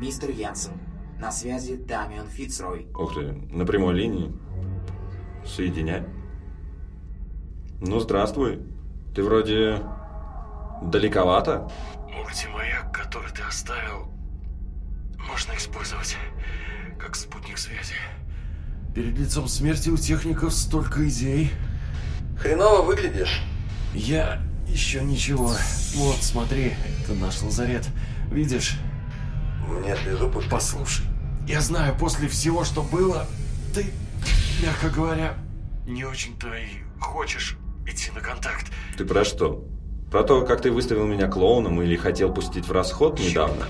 Мистер 0.00 0.30
Янсен, 0.30 0.72
на 1.20 1.30
связи 1.30 1.76
Дамиан 1.76 2.28
Фицрой. 2.28 2.88
Ух 2.94 3.14
ты, 3.14 3.32
на 3.50 3.64
прямой 3.64 3.94
линии. 3.94 4.32
Соединяй. 5.46 6.04
Ну, 7.80 8.00
здравствуй. 8.00 8.60
Ты 9.14 9.22
вроде 9.22 9.80
далековато. 10.82 11.70
Мультимаяк, 12.10 12.92
который 12.92 13.30
ты 13.30 13.42
оставил, 13.42 14.08
можно 15.16 15.56
использовать 15.56 16.16
как 16.98 17.14
спутник 17.14 17.58
связи. 17.58 17.94
Перед 18.94 19.16
лицом 19.16 19.46
смерти 19.46 19.90
у 19.90 19.96
техников 19.96 20.52
столько 20.52 21.08
идей. 21.08 21.50
Хреново 22.38 22.82
выглядишь. 22.82 23.42
Я 23.94 24.42
еще 24.66 25.04
ничего. 25.04 25.52
Вот, 25.94 26.16
смотри, 26.16 26.72
это 27.02 27.14
наш 27.14 27.40
лазарет. 27.42 27.88
Видишь? 28.30 28.76
Мне 29.68 29.96
слезу 29.96 30.28
пустить. 30.30 30.50
Послушай, 30.50 31.06
я 31.46 31.60
знаю, 31.60 31.94
после 31.98 32.28
всего, 32.28 32.64
что 32.64 32.82
было, 32.82 33.26
ты, 33.74 33.86
мягко 34.62 34.88
говоря, 34.90 35.34
не 35.86 36.04
очень-то 36.04 36.48
и 36.54 36.68
хочешь 37.00 37.56
идти 37.86 38.10
на 38.12 38.20
контакт. 38.20 38.70
Ты 38.96 39.04
про 39.04 39.24
что? 39.24 39.64
Про 40.10 40.22
то, 40.22 40.44
как 40.44 40.62
ты 40.62 40.70
выставил 40.70 41.06
меня 41.06 41.28
клоуном 41.28 41.82
или 41.82 41.96
хотел 41.96 42.32
пустить 42.32 42.66
в 42.66 42.72
расход 42.72 43.18
недавно? 43.18 43.66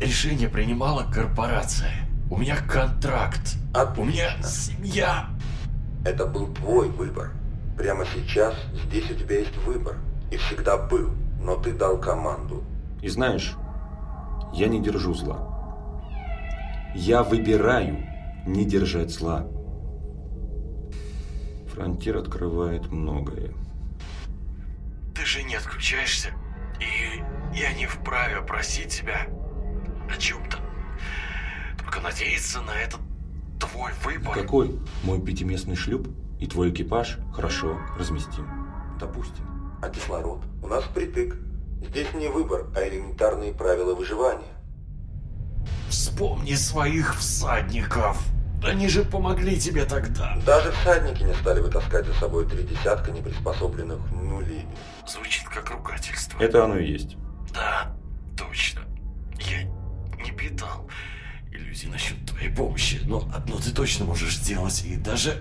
Решение 0.00 0.48
принимала 0.48 1.02
корпорация. 1.02 1.92
У 2.30 2.36
меня 2.36 2.56
контракт. 2.56 3.56
Отлично. 3.74 4.02
У 4.02 4.04
меня 4.04 4.42
семья. 4.42 5.28
Это 6.04 6.24
был 6.26 6.46
твой 6.54 6.88
выбор. 6.88 7.32
Прямо 7.76 8.04
сейчас 8.14 8.54
здесь 8.86 9.10
у 9.10 9.14
тебя 9.14 9.40
есть 9.40 9.56
выбор. 9.58 9.96
И 10.30 10.36
всегда 10.36 10.76
был. 10.76 11.10
Но 11.40 11.56
ты 11.56 11.72
дал 11.72 11.98
команду. 11.98 12.64
И 13.02 13.08
знаешь, 13.08 13.56
я 14.52 14.68
не 14.68 14.80
держу 14.80 15.14
зла. 15.14 15.48
Я 16.94 17.22
выбираю 17.22 18.04
не 18.46 18.64
держать 18.64 19.10
зла. 19.10 19.46
Фронтир 21.72 22.16
открывает 22.16 22.90
многое. 22.90 23.52
Ты 25.14 25.24
же 25.24 25.42
не 25.42 25.54
отключаешься. 25.54 26.30
И 26.80 27.22
я 27.56 27.72
не 27.74 27.86
вправе 27.86 28.40
просить 28.42 28.88
тебя 28.88 29.26
о 30.08 30.16
чем-то. 30.18 30.58
Только 31.78 32.00
надеяться 32.00 32.60
на 32.62 32.72
этот 32.72 33.00
твой 33.60 33.92
выбор. 34.04 34.34
Какой 34.34 34.78
мой 35.02 35.20
пятиместный 35.20 35.76
шлюп 35.76 36.08
и 36.40 36.46
твой 36.46 36.70
экипаж 36.70 37.18
хорошо 37.32 37.78
разместим? 37.98 38.48
Допустим. 38.98 39.57
А 39.80 39.88
кислород? 39.88 40.42
У 40.62 40.66
нас 40.66 40.84
впритык. 40.84 41.36
Здесь 41.82 42.12
не 42.14 42.28
выбор, 42.28 42.66
а 42.74 42.86
элементарные 42.88 43.52
правила 43.52 43.94
выживания. 43.94 44.52
Вспомни 45.88 46.54
своих 46.54 47.16
всадников. 47.16 48.20
Они 48.64 48.88
же 48.88 49.04
помогли 49.04 49.58
тебе 49.58 49.84
тогда. 49.84 50.36
Даже 50.44 50.72
всадники 50.72 51.22
не 51.22 51.34
стали 51.34 51.60
бы 51.60 51.68
таскать 51.68 52.06
за 52.06 52.14
собой 52.14 52.48
три 52.48 52.64
десятка 52.64 53.12
неприспособленных 53.12 54.00
нулей. 54.10 54.66
Звучит 55.06 55.48
как 55.48 55.70
ругательство. 55.70 56.42
Это 56.42 56.64
оно 56.64 56.76
и 56.76 56.90
есть. 56.90 57.16
Да, 57.54 57.94
точно. 58.36 58.80
Я 59.38 59.62
не 60.24 60.32
питал 60.32 60.88
иллюзий 61.52 61.88
насчет 61.88 62.16
твоей 62.26 62.50
помощи, 62.52 63.00
но 63.04 63.28
одно 63.32 63.58
ты 63.58 63.70
точно 63.70 64.04
можешь 64.04 64.36
сделать 64.36 64.84
и 64.84 64.96
даже 64.96 65.40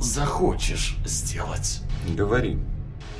захочешь 0.00 0.96
сделать. 1.04 1.82
Говори. 2.08 2.58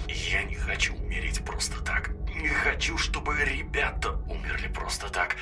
Я 0.09 0.43
не 0.45 0.55
хочу 0.55 0.95
умереть 0.95 1.45
просто 1.45 1.83
так. 1.85 2.11
Не 2.35 2.49
хочу, 2.49 2.97
чтобы 2.97 3.35
ребята 3.45 4.13
умерли 4.29 4.69
просто 4.69 5.09
так. 5.09 5.37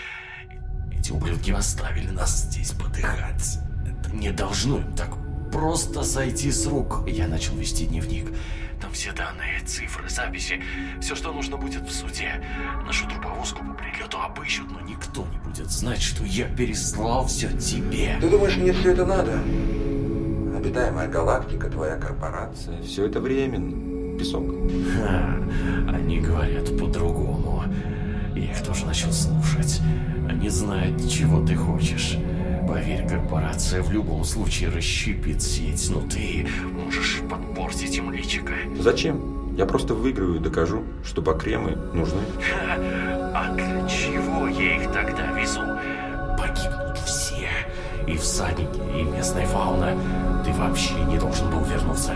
Эти 0.93 1.13
ублюдки 1.13 1.51
оставили 1.53 2.09
нас 2.09 2.43
здесь 2.43 2.73
подыхать. 2.73 3.59
Это 3.87 4.11
не 4.15 4.31
должно 4.33 4.79
им 4.79 4.93
так 4.95 5.11
просто 5.53 6.03
сойти 6.03 6.51
с 6.51 6.67
рук. 6.67 7.05
Я 7.07 7.29
начал 7.29 7.57
вести 7.57 7.87
дневник. 7.87 8.33
Там 8.81 8.93
все 8.93 9.13
данные, 9.13 9.61
цифры, 9.65 10.09
записи. 10.09 10.63
Все, 11.01 11.17
что 11.17 11.33
нужно 11.33 11.57
будет 11.57 11.83
в 11.83 11.93
суде. 11.93 12.45
Нашу 12.85 13.09
труповозку 13.09 13.65
по 13.65 13.75
прилету 13.75 14.21
обыщут, 14.21 14.71
но 14.71 14.81
никто 14.81 15.27
не 15.27 15.39
будет 15.39 15.71
знать, 15.71 16.03
что 16.03 16.25
я 16.25 16.47
переслал 16.47 17.27
все 17.27 17.49
тебе. 17.57 18.19
Ты 18.21 18.29
думаешь, 18.29 18.57
мне 18.57 18.73
все 18.73 18.93
это 18.93 19.07
надо? 19.07 19.43
Обитаемая 20.59 21.07
галактика, 21.07 21.69
твоя 21.69 21.95
корпорация. 21.95 22.83
Все 22.83 23.07
это 23.07 23.21
временно. 23.21 24.19
Песок. 24.19 24.43
Ха, 24.97 25.37
они 25.87 26.19
говорят 26.19 26.77
по-другому. 26.77 27.63
Я 28.35 28.51
их 28.51 28.63
тоже 28.65 28.85
начал 28.85 29.13
слушать. 29.13 29.81
Они 30.29 30.49
знают, 30.49 31.09
чего 31.09 31.47
ты 31.47 31.55
хочешь. 31.55 32.19
Поверь, 32.67 33.07
корпорация 33.07 33.83
в 33.83 33.93
любом 33.93 34.25
случае 34.25 34.71
расщепит 34.71 35.41
сеть, 35.43 35.89
но 35.91 36.01
ты 36.01 36.49
можешь 36.73 37.21
подпортить 37.31 37.97
им 37.97 38.11
личико. 38.11 38.53
Зачем? 38.81 39.55
Я 39.55 39.65
просто 39.65 39.95
выиграю 39.95 40.35
и 40.35 40.39
докажу, 40.41 40.83
что 41.05 41.23
бакремы 41.23 41.77
нужны. 41.95 42.21
Ха, 42.41 42.75
а 43.33 43.55
для 43.55 43.89
чего 43.89 44.49
я 44.49 44.83
их 44.83 44.93
тогда 44.93 45.31
везу? 45.39 45.61
Погибнут 46.37 46.99
все. 47.07 47.49
И 48.09 48.17
всадники, 48.17 48.81
и 48.99 49.03
местная 49.03 49.47
фауна. 49.47 49.95
Ты 50.43 50.51
вообще 50.55 50.95
не 51.05 51.19
должен 51.19 51.51
был 51.51 51.63
вернуться. 51.65 52.15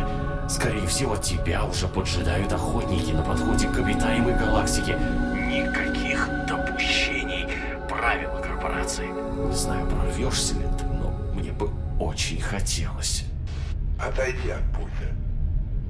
Скорее 0.48 0.86
всего, 0.86 1.16
тебя 1.16 1.64
уже 1.66 1.86
поджидают 1.86 2.50
охотники 2.50 3.12
на 3.12 3.22
подходе 3.22 3.68
к 3.68 3.78
обитаемой 3.78 4.34
галактике. 4.34 4.96
Никаких 5.34 6.26
допущений. 6.48 7.46
Правила 7.90 8.40
корпорации. 8.40 9.06
Не 9.46 9.54
знаю, 9.54 9.86
прорвешься 9.86 10.54
ли 10.54 10.66
ты, 10.78 10.86
но 10.86 11.10
мне 11.34 11.52
бы 11.52 11.68
очень 12.00 12.40
хотелось. 12.40 13.26
Отойди 14.00 14.48
от 14.48 14.62
пульта. 14.74 15.12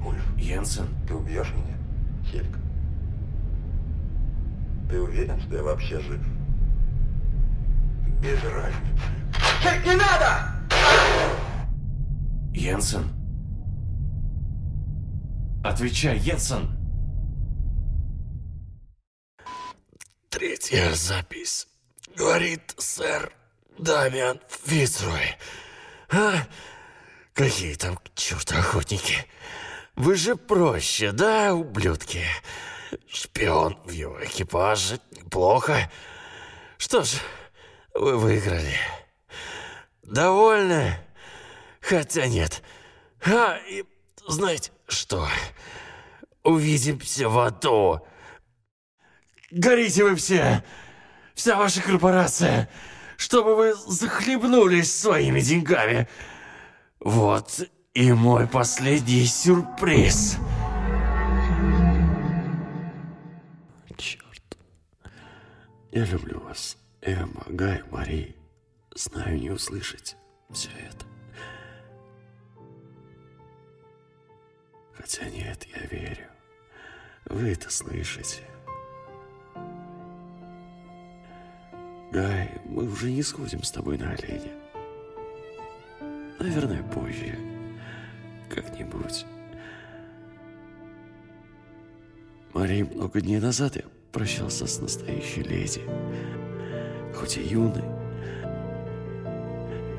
Ульф, 0.05 0.37
Йенсен, 0.37 0.87
ты 1.07 1.15
убьешь 1.15 1.53
меня? 1.53 1.77
Хелька. 2.29 2.59
Ты 4.89 5.01
уверен, 5.01 5.39
что 5.39 5.55
я 5.55 5.63
вообще 5.63 5.99
жив? 6.01 6.21
Без 8.21 8.43
разницы. 8.43 9.22
Не 9.63 9.95
надо! 9.95 10.53
Йенсен. 12.53 13.09
Отвечай, 15.63 16.17
Йенсен. 16.17 16.77
Третья 20.29 20.93
запись. 20.93 21.67
Говорит 22.17 22.75
сэр 22.77 23.31
Дамиан 23.77 24.39
Фицрой. 24.49 25.37
А? 26.11 26.45
Какие 27.33 27.75
там 27.75 27.97
к 27.97 28.13
черту 28.15 28.55
охотники? 28.55 29.25
Вы 29.95 30.15
же 30.15 30.35
проще, 30.35 31.11
да, 31.11 31.53
ублюдки? 31.53 32.25
Шпион 33.07 33.77
в 33.85 33.91
его 33.91 34.23
экипаже. 34.23 34.99
Неплохо. 35.11 35.89
Что 36.77 37.03
ж, 37.03 37.19
вы 37.93 38.17
выиграли. 38.17 38.77
Довольны? 40.03 40.97
Хотя 41.79 42.27
нет. 42.27 42.61
А, 43.25 43.57
и 43.69 43.83
знаете 44.27 44.71
что? 44.87 45.27
Увидимся 46.43 47.29
в 47.29 47.39
аду. 47.39 48.05
Горите 49.51 50.03
вы 50.03 50.15
все! 50.15 50.63
Вся 51.35 51.55
ваша 51.55 51.81
корпорация! 51.81 52.69
Чтобы 53.17 53.55
вы 53.55 53.73
захлебнулись 53.73 54.93
своими 54.93 55.39
деньгами. 55.39 56.07
Вот 56.99 57.61
и 57.93 58.11
мой 58.11 58.47
последний 58.47 59.25
сюрприз. 59.25 60.37
Черт. 63.95 64.57
Я 65.91 66.05
люблю 66.05 66.39
вас, 66.41 66.77
Эмма, 67.01 67.43
Гай, 67.47 67.83
Мари. 67.91 68.35
Знаю, 68.95 69.39
не 69.39 69.49
услышать 69.49 70.15
все 70.51 70.69
это. 70.69 71.05
Хотя 74.93 75.27
нет, 75.29 75.65
я 75.75 75.87
верю. 75.87 76.27
Вы 77.25 77.53
это 77.53 77.71
слышите. 77.71 78.43
Гай, 82.11 82.61
мы 82.65 82.87
уже 82.87 83.11
не 83.11 83.23
сходим 83.23 83.63
с 83.63 83.71
тобой 83.71 83.97
на 83.97 84.11
оленя. 84.11 84.51
Наверное, 86.39 86.83
позже. 86.83 87.35
Как-нибудь. 88.49 89.25
Мари, 92.53 92.83
много 92.83 93.21
дней 93.21 93.39
назад 93.39 93.75
я 93.75 93.83
прощался 94.11 94.67
с 94.67 94.79
настоящей 94.79 95.41
леди. 95.41 95.81
Хоть 97.15 97.37
и 97.37 97.41
юной. 97.41 98.02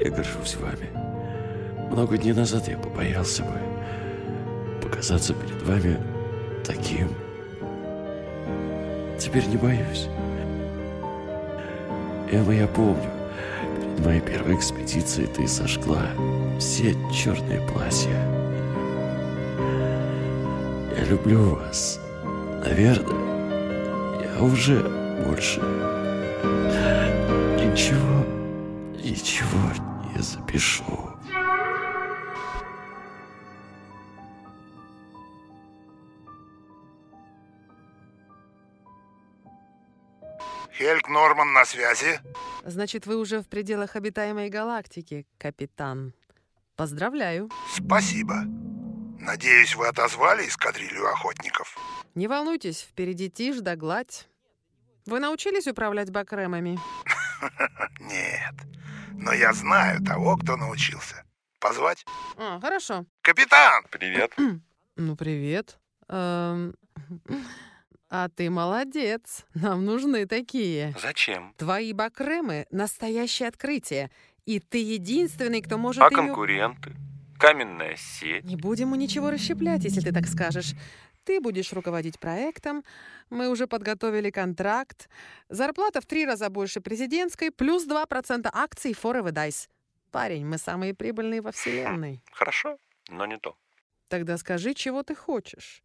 Я 0.00 0.11
горжусь 0.11 0.56
вами. 0.56 0.91
Много 1.91 2.19
дней 2.19 2.32
назад 2.32 2.67
я 2.69 2.76
побоялся 2.76 3.43
бы 3.43 3.58
показаться 4.82 5.35
перед 5.35 5.62
вами 5.62 5.99
таким. 6.64 7.08
теперь 9.19 9.46
не 9.46 9.56
боюсь. 9.56 10.08
Эмма, 12.31 12.55
я 12.55 12.67
помню, 12.67 13.11
перед 13.76 14.05
моей 14.05 14.20
первой 14.20 14.56
экспедицией 14.56 15.29
ты 15.29 15.46
сожгла 15.46 16.02
все 16.58 16.94
черные 17.12 17.61
платья. 17.69 18.11
Я 20.97 21.05
люблю 21.05 21.56
вас. 21.56 22.00
Наверное, 22.64 24.25
я 24.25 24.43
уже 24.43 24.81
больше 25.26 25.61
ничего, 27.61 28.24
ничего 29.04 29.70
не 30.14 30.22
запишу. 30.22 30.84
Хельк 40.76 41.08
Норман 41.08 41.52
на 41.52 41.64
связи. 41.64 42.20
Значит, 42.64 43.06
вы 43.06 43.16
уже 43.16 43.40
в 43.40 43.46
пределах 43.46 43.94
обитаемой 43.94 44.48
галактики, 44.48 45.26
капитан. 45.38 46.14
Поздравляю. 46.74 47.48
Спасибо. 47.72 48.42
Надеюсь, 49.20 49.76
вы 49.76 49.86
отозвали 49.86 50.48
эскадрилью 50.48 51.06
охотников. 51.08 51.78
Не 52.14 52.26
волнуйтесь, 52.26 52.80
впереди 52.80 53.30
тишь 53.30 53.60
да 53.60 53.76
гладь. 53.76 54.28
Вы 55.06 55.20
научились 55.20 55.68
управлять 55.68 56.10
бакремами? 56.10 56.78
Нет. 58.00 58.54
Но 59.16 59.32
я 59.32 59.52
знаю 59.52 60.02
того, 60.02 60.37
кто 60.37 60.56
научился. 60.56 61.25
Позвать? 61.61 62.05
А, 62.37 62.61
хорошо. 62.61 63.06
Капитан! 63.22 63.84
Привет. 63.90 64.32
Ну, 64.96 65.16
привет. 65.16 65.76
Эм, 66.08 66.76
А 68.08 68.28
ты 68.28 68.49
молодец. 68.49 69.44
Нам 69.55 69.84
нужны 69.84 70.25
такие. 70.26 70.94
Зачем? 71.02 71.52
Твои 71.56 71.93
бакремы— 71.93 72.66
настоящее 72.70 73.49
открытие. 73.49 74.12
И 74.46 74.61
ты 74.61 74.78
единственный, 74.78 75.62
кто 75.62 75.78
может 75.78 76.00
А 76.00 76.06
ими- 76.06 76.14
конкуренты? 76.14 76.93
Каменная 77.40 77.96
сеть? 77.96 78.44
Не 78.44 78.55
будем 78.55 78.90
мы 78.90 78.96
ничего 78.99 79.31
расщеплять, 79.31 79.82
если 79.82 80.00
ты 80.00 80.12
так 80.12 80.28
скажешь. 80.28 80.75
Ты 81.25 81.41
будешь 81.41 81.73
руководить 81.73 82.19
проектом. 82.21 82.85
Мы 83.31 83.49
уже 83.49 83.67
подготовили 83.67 84.31
контракт. 84.31 85.09
Зарплата 85.49 86.00
в 86.00 86.06
три 86.06 86.26
раза 86.26 86.50
больше 86.50 86.81
президентской, 86.81 87.50
плюс 87.50 87.87
2% 87.87 88.50
акций 88.53 88.93
Forever 88.93 89.32
Dice. 89.32 89.69
Парень, 90.11 90.47
мы 90.47 90.59
самые 90.59 90.94
прибыльные 90.94 91.41
во 91.41 91.50
Вселенной. 91.50 92.23
Хорошо, 92.32 92.79
но 93.09 93.26
не 93.26 93.38
то. 93.38 93.56
Тогда 94.09 94.37
скажи, 94.37 94.75
чего 94.75 95.03
ты 95.03 95.15
хочешь. 95.15 95.82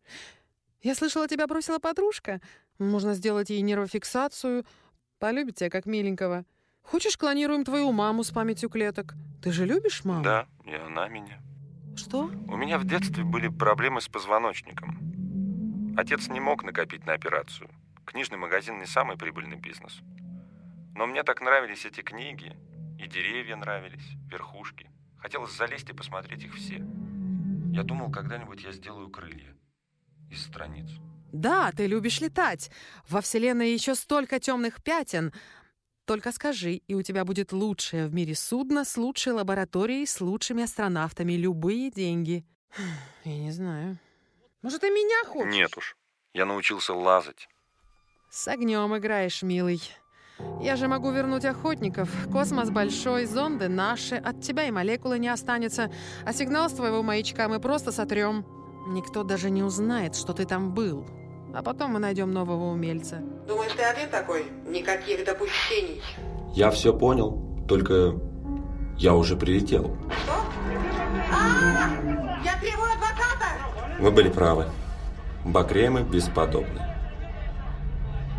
Я 0.82 0.94
слышала, 0.94 1.28
тебя 1.28 1.48
бросила 1.48 1.80
подружка. 1.80 2.42
Можно 2.78 3.14
сделать 3.14 3.50
ей 3.50 3.62
нейрофиксацию. 3.62 4.66
Полюбит 5.20 5.56
тебя 5.56 5.70
как 5.70 5.86
миленького. 5.86 6.46
Хочешь, 6.82 7.18
клонируем 7.18 7.64
твою 7.64 7.92
маму 7.92 8.24
с 8.24 8.32
памятью 8.32 8.70
клеток? 8.70 9.14
Ты 9.42 9.52
же 9.52 9.66
любишь 9.66 10.04
маму? 10.06 10.24
Да, 10.24 10.48
и 10.66 10.74
она 10.74 11.08
меня. 11.08 11.42
Что? 11.96 12.30
У 12.48 12.56
меня 12.56 12.78
в 12.78 12.86
детстве 12.86 13.24
были 13.24 13.48
проблемы 13.48 14.00
с 14.02 14.08
позвоночником. 14.08 14.98
Отец 16.00 16.30
не 16.30 16.40
мог 16.40 16.64
накопить 16.64 17.06
на 17.06 17.12
операцию. 17.12 17.70
Книжный 18.06 18.38
магазин 18.38 18.80
не 18.80 18.86
самый 18.86 19.18
прибыльный 19.18 19.58
бизнес. 19.58 20.00
Но 20.96 21.06
мне 21.06 21.24
так 21.24 21.42
нравились 21.42 21.84
эти 21.84 22.00
книги. 22.00 22.56
И 22.98 23.06
деревья 23.06 23.58
нравились, 23.58 24.16
верхушки. 24.32 24.90
Хотелось 25.18 25.58
залезть 25.58 25.90
и 25.90 25.94
посмотреть 25.94 26.46
их 26.46 26.56
все. 26.56 26.76
Я 27.74 27.84
думал, 27.84 28.12
когда-нибудь 28.12 28.64
я 28.64 28.72
сделаю 28.72 29.10
крылья 29.10 29.54
из 30.32 30.42
страниц. 30.46 30.90
Да, 31.34 31.74
ты 31.74 31.86
любишь 31.86 32.22
летать. 32.22 32.72
Во 33.10 33.20
Вселенной 33.20 33.74
еще 33.74 33.94
столько 33.94 34.40
темных 34.40 34.82
пятен. 34.82 35.34
Только 36.06 36.32
скажи, 36.32 36.76
и 36.76 36.94
у 36.94 37.02
тебя 37.02 37.26
будет 37.26 37.52
лучшее 37.52 38.08
в 38.08 38.14
мире 38.14 38.36
судно 38.36 38.86
с 38.86 38.96
лучшей 38.96 39.34
лабораторией, 39.34 40.08
с 40.08 40.22
лучшими 40.22 40.64
астронавтами. 40.64 41.34
Любые 41.34 41.92
деньги. 41.92 42.46
Я 43.26 43.38
не 43.38 43.52
знаю. 43.52 44.00
Может, 44.62 44.84
и 44.84 44.90
меня 44.90 45.26
хочешь? 45.26 45.54
Нет 45.54 45.78
уж. 45.78 45.96
Я 46.34 46.46
научился 46.46 46.94
лазать. 46.94 47.48
С 48.30 48.48
огнем 48.48 48.96
играешь, 48.98 49.42
милый. 49.42 49.82
Я 50.62 50.76
же 50.76 50.88
могу 50.88 51.12
вернуть 51.12 51.46
охотников. 51.46 52.10
Космос 52.32 52.70
большой, 52.70 53.26
зонды 53.26 53.68
наши. 53.68 54.16
От 54.16 54.42
тебя 54.42 54.68
и 54.68 54.72
молекулы 54.72 55.18
не 55.20 55.30
останется. 55.30 55.92
А 56.26 56.34
сигнал 56.34 56.70
с 56.70 56.74
твоего 56.74 57.04
маячка 57.04 57.48
мы 57.48 57.60
просто 57.60 57.92
сотрем. 57.92 58.46
Никто 58.88 59.24
даже 59.24 59.50
не 59.50 59.64
узнает, 59.64 60.16
что 60.16 60.34
ты 60.34 60.46
там 60.46 60.74
был. 60.74 61.06
А 61.54 61.64
потом 61.64 61.92
мы 61.92 62.00
найдем 62.00 62.32
нового 62.32 62.72
умельца. 62.72 63.18
Думаешь, 63.48 63.72
ты 63.74 63.84
один 63.84 64.10
такой? 64.10 64.46
Никаких 64.68 65.26
допущений. 65.26 66.02
Я 66.54 66.70
все 66.72 66.98
понял, 66.98 67.66
только 67.68 68.14
я 68.98 69.16
уже 69.16 69.36
прилетел. 69.36 69.98
Что? 70.24 70.34
А, 71.32 71.90
я 72.44 72.60
требую 72.60 72.92
адвоката! 72.92 73.59
Вы 74.00 74.12
были 74.12 74.30
правы. 74.30 74.66
Бакремы 75.44 76.04
бесподобны. 76.04 76.82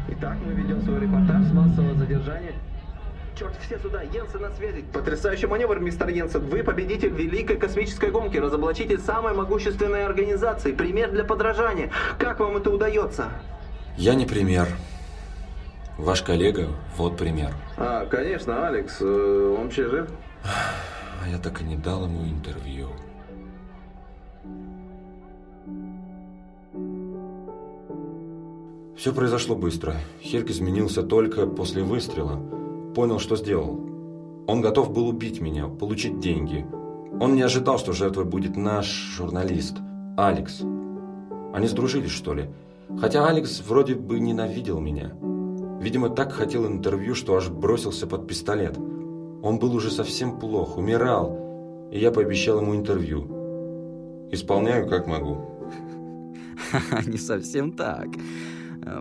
Итак, 0.09 0.37
мы 0.45 0.53
ведем 0.53 0.83
свой 0.83 1.01
репортаж 1.01 1.45
с 1.45 1.53
массового 1.53 1.95
задержания. 1.95 2.55
Черт, 3.39 3.55
все 3.65 3.79
сюда, 3.79 4.03
Йенсен 4.03 4.41
на 4.41 4.51
связи. 4.55 4.85
Потрясающий 4.93 5.47
маневр, 5.47 5.79
мистер 5.81 6.09
Йенсен. 6.09 6.41
Вы 6.49 6.63
победитель 6.63 7.11
великой 7.11 7.57
космической 7.57 8.11
гонки, 8.11 8.37
разоблачитель 8.39 8.99
самой 8.99 9.35
могущественной 9.35 10.05
организации, 10.05 10.73
пример 10.73 11.11
для 11.11 11.25
подражания. 11.25 11.91
Как 12.19 12.41
вам 12.41 12.57
это 12.57 12.71
удается? 12.71 13.29
Я 13.97 14.15
не 14.15 14.27
пример. 14.27 14.69
Ваш 15.99 16.23
коллега– 16.23 16.69
вот 16.97 17.19
пример. 17.19 17.53
А, 17.77 18.07
конечно, 18.07 18.67
Алекс. 18.67 19.01
Он 19.01 19.65
вообще 19.65 19.89
жив? 19.89 20.09
А 20.43 21.29
я 21.29 21.39
так 21.39 21.61
и 21.61 21.65
не 21.65 21.77
дал 21.77 22.05
ему 22.05 22.25
интервью. 22.25 22.89
Все 29.01 29.15
произошло 29.15 29.57
быстро. 29.57 29.95
Хельк 30.21 30.51
изменился 30.51 31.03
только 31.03 31.47
после 31.47 31.83
выстрела. 31.83 32.39
Понял, 32.95 33.19
что 33.19 33.35
сделал. 33.35 33.81
Он 34.47 34.61
готов 34.61 34.93
был 34.93 35.09
убить 35.09 35.41
меня, 35.41 35.69
получить 35.69 36.21
деньги. 36.21 36.67
Он 37.19 37.35
не 37.35 37.41
ожидал, 37.41 37.79
что 37.79 37.93
жертвой 37.93 38.27
будет 38.27 38.59
наш 38.59 38.89
журналист, 39.17 39.79
Алекс. 40.19 40.61
Они 41.55 41.67
сдружились, 41.67 42.11
что 42.11 42.35
ли? 42.35 42.51
Хотя 42.99 43.27
Алекс 43.27 43.63
вроде 43.67 43.95
бы 43.95 44.21
ненавидел 44.21 44.81
меня. 44.81 45.13
Видимо, 45.81 46.11
так 46.11 46.33
хотел 46.33 46.67
интервью, 46.67 47.15
что 47.15 47.37
аж 47.37 47.49
бросился 47.49 48.07
под 48.07 48.27
пистолет. 48.27 48.77
Он 48.77 49.59
был 49.59 49.75
уже 49.75 49.91
совсем 49.91 50.39
плох, 50.39 50.77
умирал, 50.77 51.89
и 51.91 51.99
я 51.99 52.11
пообещал 52.11 52.61
ему 52.61 52.77
интервью. 52.77 54.29
Исполняю, 54.31 54.87
как 54.91 55.07
могу. 55.07 55.39
Не 57.07 57.17
совсем 57.17 57.73
так. 57.73 58.09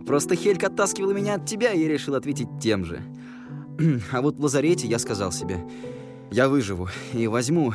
Просто 0.06 0.34
Хельк 0.34 0.62
оттаскивал 0.64 1.12
меня 1.12 1.34
от 1.34 1.46
тебя, 1.46 1.72
и 1.72 1.80
я 1.80 1.88
решил 1.88 2.14
ответить 2.14 2.48
тем 2.60 2.84
же. 2.84 3.00
А 4.12 4.20
вот 4.20 4.36
в 4.36 4.42
лазарете 4.42 4.86
я 4.86 4.98
сказал 4.98 5.32
себе, 5.32 5.64
я 6.30 6.48
выживу 6.48 6.88
и 7.12 7.26
возьму 7.26 7.72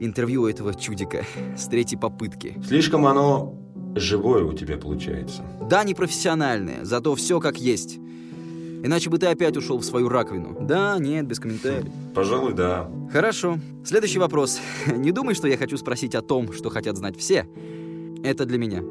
интервью 0.00 0.42
у 0.42 0.46
этого 0.46 0.74
чудика 0.74 1.24
с 1.56 1.66
третьей 1.66 1.98
попытки. 1.98 2.60
Слишком 2.66 3.06
оно 3.06 3.56
живое 3.94 4.44
у 4.44 4.52
тебя 4.52 4.76
получается. 4.76 5.44
Да, 5.68 5.84
непрофессиональное, 5.84 6.84
зато 6.84 7.14
все 7.14 7.40
как 7.40 7.58
есть. 7.58 7.98
Иначе 8.82 9.08
бы 9.08 9.16
ты 9.16 9.26
опять 9.28 9.56
ушел 9.56 9.78
в 9.78 9.84
свою 9.84 10.10
раковину. 10.10 10.58
Да, 10.60 10.98
нет, 10.98 11.26
без 11.26 11.40
комментариев. 11.40 11.90
Пожалуй, 12.14 12.52
да. 12.52 12.90
Хорошо. 13.10 13.58
Следующий 13.82 14.18
вопрос. 14.18 14.60
Не 14.86 15.10
думай, 15.10 15.34
что 15.34 15.48
я 15.48 15.56
хочу 15.56 15.78
спросить 15.78 16.14
о 16.14 16.20
том, 16.20 16.52
что 16.52 16.68
хотят 16.68 16.98
знать 16.98 17.16
все. 17.16 17.48
Это 18.22 18.44
для 18.44 18.58
меня. 18.58 18.82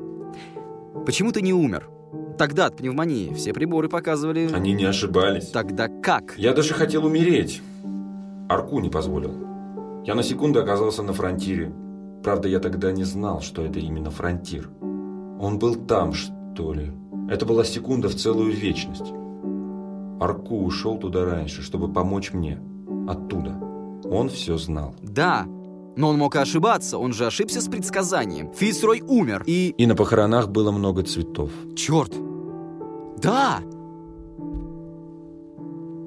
Почему 1.06 1.32
ты 1.32 1.42
не 1.42 1.54
умер? 1.54 1.90
Тогда 2.38 2.68
от 2.68 2.78
пневмонии 2.78 3.34
все 3.34 3.54
приборы 3.54 3.90
показывали... 3.90 4.50
Они 4.54 4.74
не 4.74 4.86
ошибались. 4.86 5.50
Тогда 5.50 5.88
как? 5.88 6.36
Я 6.38 6.54
даже 6.54 6.74
хотел 6.74 7.06
умереть. 7.06 7.62
Арку 8.50 8.80
не 8.80 8.90
позволил. 8.90 9.34
Я 10.06 10.16
на 10.16 10.24
секунду 10.24 10.60
оказался 10.60 11.04
на 11.04 11.14
фронтире. 11.14 11.74
Правда, 12.24 12.48
я 12.48 12.60
тогда 12.60 12.92
не 12.92 13.04
знал, 13.04 13.42
что 13.42 13.64
это 13.64 13.80
именно 13.80 14.10
фронтир. 14.10 14.70
Он 15.40 15.60
был 15.60 15.76
там, 15.76 16.14
что 16.14 16.74
ли. 16.74 16.92
Это 17.30 17.46
была 17.46 17.64
секунда 17.64 18.08
в 18.08 18.16
целую 18.16 18.54
вечность. 18.54 19.14
Арку 20.20 20.64
ушел 20.64 20.98
туда 20.98 21.26
раньше, 21.26 21.62
чтобы 21.62 21.92
помочь 21.92 22.34
мне. 22.34 22.60
Оттуда. 23.08 23.56
Он 24.06 24.30
все 24.30 24.58
знал. 24.58 24.96
Да, 25.02 25.46
но 25.96 26.10
он 26.10 26.18
мог 26.18 26.36
и 26.36 26.40
ошибаться, 26.40 26.98
он 26.98 27.14
же 27.14 27.26
ошибся 27.26 27.62
с 27.62 27.68
предсказанием. 27.68 28.52
Фицрой 28.54 29.02
умер, 29.02 29.44
и... 29.46 29.74
И 29.78 29.86
на 29.86 29.96
похоронах 29.96 30.50
было 30.50 30.72
много 30.72 31.04
цветов. 31.04 31.52
Черт! 31.76 32.14
Да! 33.22 33.60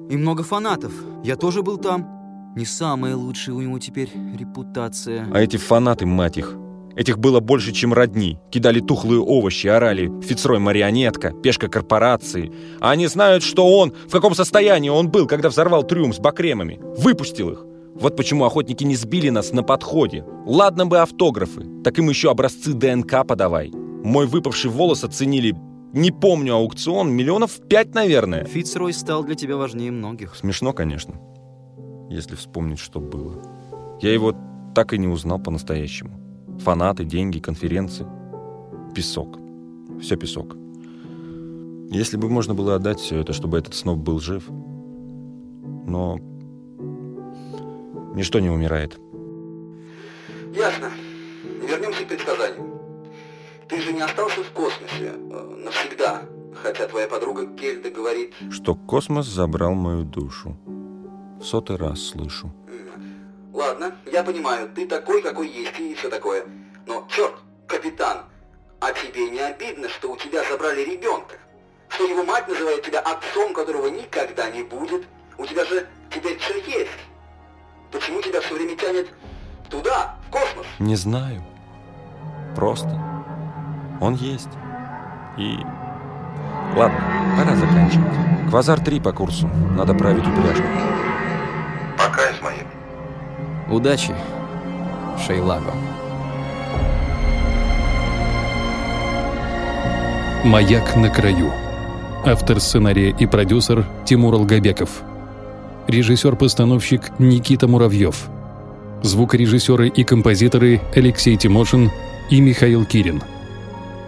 И 0.09 0.15
много 0.15 0.43
фанатов. 0.43 0.93
Я 1.23 1.35
тоже 1.35 1.61
был 1.61 1.77
там. 1.77 2.53
Не 2.55 2.65
самая 2.65 3.15
лучшая 3.15 3.55
у 3.55 3.61
него 3.61 3.77
теперь 3.79 4.09
репутация. 4.35 5.27
А 5.33 5.39
эти 5.39 5.57
фанаты, 5.57 6.05
мать 6.05 6.37
их, 6.37 6.55
Этих 6.97 7.19
было 7.19 7.39
больше, 7.39 7.73
чем 7.73 7.93
родни. 7.93 8.39
Кидали 8.49 8.79
тухлые 8.79 9.21
овощи, 9.21 9.67
орали 9.67 10.11
«Фицрой 10.23 10.57
марионетка», 10.57 11.29
«Пешка 11.29 11.67
корпорации». 11.67 12.51
А 12.79 12.89
они 12.89 13.05
знают, 13.05 13.43
что 13.43 13.77
он, 13.77 13.93
в 14.07 14.11
каком 14.11 14.33
состоянии 14.33 14.89
он 14.89 15.11
был, 15.11 15.27
когда 15.27 15.49
взорвал 15.49 15.83
трюм 15.83 16.11
с 16.11 16.17
бакремами. 16.17 16.79
Выпустил 16.97 17.51
их. 17.51 17.66
Вот 17.99 18.15
почему 18.15 18.45
охотники 18.45 18.83
не 18.83 18.95
сбили 18.95 19.29
нас 19.29 19.53
на 19.53 19.63
подходе. 19.63 20.23
Ладно 20.45 20.85
бы 20.85 20.99
автографы, 20.99 21.65
так 21.83 21.97
им 21.97 22.09
еще 22.09 22.29
образцы 22.29 22.73
ДНК 22.73 23.25
подавай. 23.27 23.71
Мой 23.71 24.27
выпавший 24.27 24.69
волос 24.69 25.03
оценили, 25.03 25.55
не 25.93 26.11
помню, 26.11 26.53
аукцион, 26.53 27.11
миллионов 27.11 27.59
пять, 27.67 27.95
наверное. 27.95 28.45
Фицрой 28.45 28.93
стал 28.93 29.23
для 29.23 29.33
тебя 29.33 29.57
важнее 29.57 29.91
многих. 29.91 30.35
Смешно, 30.35 30.73
конечно, 30.73 31.15
если 32.09 32.35
вспомнить, 32.35 32.77
что 32.77 32.99
было. 32.99 33.41
Я 33.99 34.13
его 34.13 34.35
так 34.75 34.93
и 34.93 34.99
не 34.99 35.07
узнал 35.07 35.39
по-настоящему. 35.39 36.19
Фанаты, 36.59 37.03
деньги, 37.03 37.39
конференции. 37.39 38.05
Песок. 38.93 39.39
Все 39.99 40.17
песок. 40.17 40.55
Если 41.89 42.17
бы 42.17 42.29
можно 42.29 42.53
было 42.53 42.75
отдать 42.75 42.99
все 42.99 43.21
это, 43.21 43.33
чтобы 43.33 43.57
этот 43.57 43.73
сноб 43.73 43.97
был 43.97 44.19
жив. 44.19 44.47
Но 45.87 46.19
ничто 48.17 48.39
не 48.39 48.49
умирает. 48.49 48.97
Ясно. 50.53 50.91
Вернемся 51.61 52.03
к 52.03 52.07
предсказанию. 52.07 52.81
Ты 53.69 53.81
же 53.81 53.93
не 53.93 54.01
остался 54.01 54.41
в 54.43 54.49
космосе 54.51 55.13
э, 55.13 55.55
навсегда, 55.63 56.23
хотя 56.63 56.87
твоя 56.87 57.07
подруга 57.07 57.45
Кельда 57.55 57.91
говорит... 57.91 58.33
Что 58.49 58.75
космос 58.75 59.27
забрал 59.27 59.73
мою 59.73 60.03
душу. 60.03 60.57
В 61.39 61.43
сотый 61.43 61.75
раз 61.75 62.01
слышу. 62.01 62.51
Ладно, 63.53 63.95
я 64.11 64.23
понимаю, 64.23 64.69
ты 64.73 64.87
такой, 64.87 65.21
какой 65.21 65.47
есть, 65.47 65.79
и 65.79 65.93
все 65.93 66.09
такое. 66.09 66.45
Но, 66.87 67.07
черт, 67.09 67.35
капитан, 67.67 68.25
а 68.79 68.91
тебе 68.93 69.29
не 69.29 69.39
обидно, 69.39 69.89
что 69.89 70.11
у 70.11 70.17
тебя 70.17 70.43
забрали 70.49 70.81
ребенка? 70.81 71.35
Что 71.89 72.05
его 72.05 72.23
мать 72.23 72.47
называет 72.47 72.83
тебя 72.83 72.99
отцом, 73.01 73.53
которого 73.53 73.87
никогда 73.87 74.49
не 74.49 74.63
будет? 74.63 75.03
У 75.37 75.45
тебя 75.45 75.65
же 75.65 75.87
теперь 76.09 76.37
все 76.37 76.55
есть. 76.61 76.91
Почему 77.91 78.21
тебя 78.21 78.41
все 78.41 78.55
время 78.55 78.75
тянет 78.75 79.07
туда, 79.69 80.15
в 80.27 80.31
космос? 80.31 80.65
Не 80.79 80.95
знаю. 80.95 81.41
Просто. 82.55 82.89
Он 84.01 84.15
есть. 84.15 84.49
И... 85.37 85.57
Ладно, 86.75 86.99
пора 87.37 87.55
заканчивать. 87.55 88.49
Квазар-3 88.49 89.01
по 89.01 89.11
курсу. 89.11 89.49
Надо 89.75 89.93
править 89.93 90.25
упряжку. 90.27 90.67
Пока, 91.97 92.31
Исмаил. 92.31 92.67
Удачи, 93.69 94.15
Шейлаго. 95.25 95.73
«Маяк 100.43 100.95
на 100.95 101.09
краю». 101.09 101.51
Автор 102.25 102.59
сценария 102.59 103.09
и 103.09 103.25
продюсер 103.25 103.85
Тимур 104.05 104.35
Алгабеков. 104.35 105.03
Режиссер-постановщик 105.87 107.17
Никита 107.17 107.65
Муравьев. 107.65 108.27
Звукорежиссеры 109.03 109.87
и 109.87 110.03
композиторы 110.03 110.81
Алексей 110.93 111.37
Тимошин 111.37 111.91
и 112.29 112.41
Михаил 112.41 112.83
Кирин. 112.83 113.23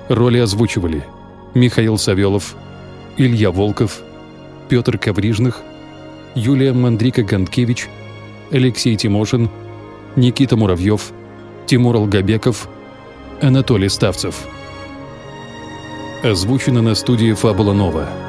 Роли 0.09 0.39
озвучивали 0.39 1.05
Михаил 1.53 1.97
Савелов, 1.97 2.55
Илья 3.15 3.51
Волков, 3.51 4.01
Петр 4.67 4.97
Коврижных, 4.97 5.61
Юлия 6.35 6.73
Мандрика-Гонткевич, 6.73 7.87
Алексей 8.51 8.97
Тимошин, 8.97 9.49
Никита 10.17 10.57
Муравьев, 10.57 11.11
Тимур 11.65 11.95
Алгабеков, 11.95 12.67
Анатолий 13.41 13.87
Ставцев. 13.87 14.47
Озвучено 16.23 16.81
на 16.81 16.93
студии 16.93 17.31
«Фабула 17.31 17.71
Нова». 17.71 18.28